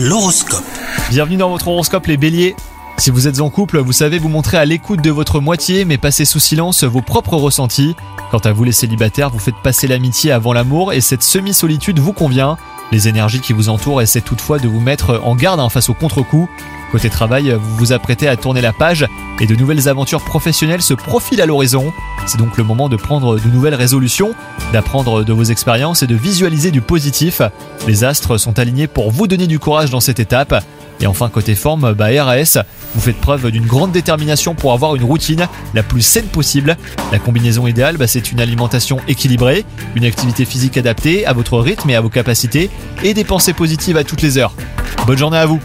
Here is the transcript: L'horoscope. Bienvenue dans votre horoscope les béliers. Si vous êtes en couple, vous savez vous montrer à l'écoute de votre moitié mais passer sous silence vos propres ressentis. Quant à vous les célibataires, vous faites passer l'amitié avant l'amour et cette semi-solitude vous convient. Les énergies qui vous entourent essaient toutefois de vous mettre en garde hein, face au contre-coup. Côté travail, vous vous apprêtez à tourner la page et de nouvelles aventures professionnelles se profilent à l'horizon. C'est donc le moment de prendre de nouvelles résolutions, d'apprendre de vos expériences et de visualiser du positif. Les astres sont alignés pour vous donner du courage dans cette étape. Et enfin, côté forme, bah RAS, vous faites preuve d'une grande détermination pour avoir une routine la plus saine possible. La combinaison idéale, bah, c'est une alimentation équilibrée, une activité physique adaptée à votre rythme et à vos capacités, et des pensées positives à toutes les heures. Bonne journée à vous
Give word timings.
L'horoscope. 0.00 0.62
Bienvenue 1.10 1.38
dans 1.38 1.50
votre 1.50 1.66
horoscope 1.66 2.06
les 2.06 2.16
béliers. 2.16 2.54
Si 2.98 3.10
vous 3.10 3.26
êtes 3.26 3.40
en 3.40 3.50
couple, 3.50 3.80
vous 3.80 3.92
savez 3.92 4.20
vous 4.20 4.28
montrer 4.28 4.56
à 4.56 4.64
l'écoute 4.64 5.02
de 5.02 5.10
votre 5.10 5.40
moitié 5.40 5.84
mais 5.84 5.98
passer 5.98 6.24
sous 6.24 6.38
silence 6.38 6.84
vos 6.84 7.02
propres 7.02 7.34
ressentis. 7.34 7.96
Quant 8.30 8.38
à 8.38 8.52
vous 8.52 8.62
les 8.62 8.70
célibataires, 8.70 9.30
vous 9.30 9.40
faites 9.40 9.56
passer 9.56 9.88
l'amitié 9.88 10.30
avant 10.30 10.52
l'amour 10.52 10.92
et 10.92 11.00
cette 11.00 11.24
semi-solitude 11.24 11.98
vous 11.98 12.12
convient. 12.12 12.58
Les 12.92 13.08
énergies 13.08 13.40
qui 13.40 13.52
vous 13.52 13.70
entourent 13.70 14.00
essaient 14.00 14.20
toutefois 14.20 14.60
de 14.60 14.68
vous 14.68 14.78
mettre 14.78 15.20
en 15.24 15.34
garde 15.34 15.58
hein, 15.58 15.68
face 15.68 15.88
au 15.88 15.94
contre-coup. 15.94 16.48
Côté 16.90 17.10
travail, 17.10 17.50
vous 17.50 17.76
vous 17.76 17.92
apprêtez 17.92 18.28
à 18.28 18.36
tourner 18.36 18.62
la 18.62 18.72
page 18.72 19.06
et 19.40 19.46
de 19.46 19.54
nouvelles 19.54 19.88
aventures 19.88 20.22
professionnelles 20.22 20.80
se 20.80 20.94
profilent 20.94 21.42
à 21.42 21.46
l'horizon. 21.46 21.92
C'est 22.26 22.38
donc 22.38 22.56
le 22.56 22.64
moment 22.64 22.88
de 22.88 22.96
prendre 22.96 23.38
de 23.38 23.48
nouvelles 23.48 23.74
résolutions, 23.74 24.34
d'apprendre 24.72 25.22
de 25.22 25.32
vos 25.32 25.44
expériences 25.44 26.02
et 26.02 26.06
de 26.06 26.14
visualiser 26.14 26.70
du 26.70 26.80
positif. 26.80 27.42
Les 27.86 28.04
astres 28.04 28.38
sont 28.38 28.58
alignés 28.58 28.86
pour 28.86 29.10
vous 29.10 29.26
donner 29.26 29.46
du 29.46 29.58
courage 29.58 29.90
dans 29.90 30.00
cette 30.00 30.18
étape. 30.18 30.64
Et 31.00 31.06
enfin, 31.06 31.28
côté 31.28 31.54
forme, 31.54 31.92
bah 31.92 32.08
RAS, 32.24 32.58
vous 32.94 33.00
faites 33.00 33.20
preuve 33.20 33.50
d'une 33.50 33.66
grande 33.66 33.92
détermination 33.92 34.54
pour 34.54 34.72
avoir 34.72 34.96
une 34.96 35.04
routine 35.04 35.46
la 35.74 35.82
plus 35.82 36.02
saine 36.02 36.26
possible. 36.26 36.76
La 37.12 37.18
combinaison 37.18 37.66
idéale, 37.66 37.98
bah, 37.98 38.06
c'est 38.06 38.32
une 38.32 38.40
alimentation 38.40 38.98
équilibrée, 39.06 39.64
une 39.94 40.04
activité 40.04 40.44
physique 40.44 40.76
adaptée 40.76 41.26
à 41.26 41.34
votre 41.34 41.58
rythme 41.58 41.90
et 41.90 41.94
à 41.94 42.00
vos 42.00 42.08
capacités, 42.08 42.70
et 43.04 43.14
des 43.14 43.24
pensées 43.24 43.52
positives 43.52 43.96
à 43.96 44.04
toutes 44.04 44.22
les 44.22 44.38
heures. 44.38 44.54
Bonne 45.06 45.18
journée 45.18 45.38
à 45.38 45.46
vous 45.46 45.60